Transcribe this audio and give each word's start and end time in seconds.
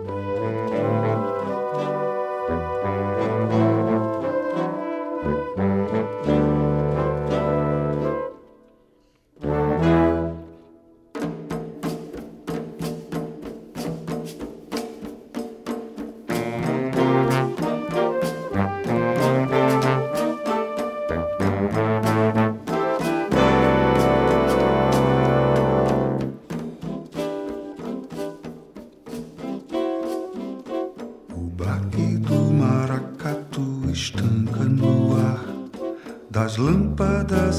Música 0.00 0.77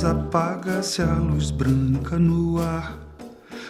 apaga-se 0.04 1.02
a 1.02 1.14
luz 1.14 1.52
branca 1.52 2.18
no 2.18 2.60
ar. 2.60 2.98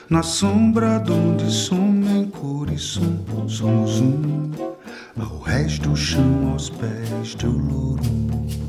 Na 0.09 0.23
sombra 0.23 0.97
de 0.99 1.11
onde 1.11 1.51
somem 1.51 2.29
cor 2.29 2.71
e 2.71 2.77
som, 2.77 3.47
somos 3.47 3.99
um. 3.99 4.51
Ao 5.19 5.39
resto 5.39 5.89
do 5.89 5.95
chão, 5.95 6.51
aos 6.53 6.69
pés 6.69 7.35
do 7.35 7.51
louro. 7.51 8.68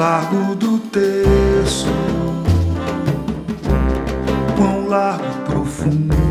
Largo 0.00 0.54
do 0.54 0.78
terço 0.78 1.86
largo 4.88 5.44
profundo. 5.44 6.29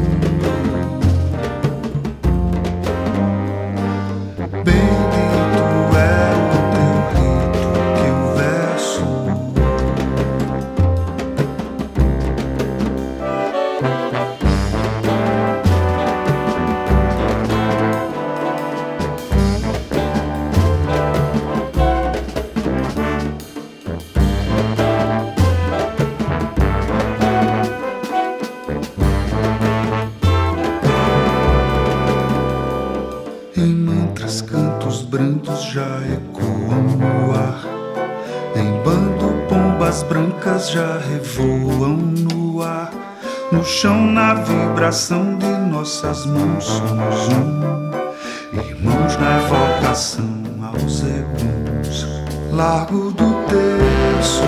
Chão 43.70 44.12
na 44.12 44.34
vibração 44.34 45.38
de 45.38 45.46
nossas 45.72 46.26
mãos 46.26 46.66
somos 46.66 47.28
um, 47.30 48.60
irmãos 48.60 49.16
na 49.18 49.38
evocação 49.38 50.28
aos 50.62 51.02
eguns, 51.02 52.06
largo 52.52 53.12
do 53.12 53.34
terço, 53.48 54.44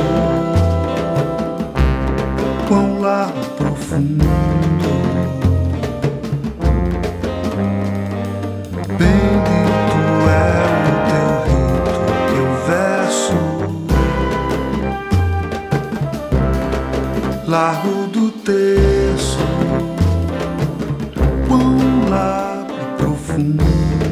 quão 2.67 2.99
largo 2.99 3.45
profundo. 3.55 4.90
Terço 18.43 19.37
quão 21.47 21.77
e 22.09 22.97
profundo. 22.97 24.10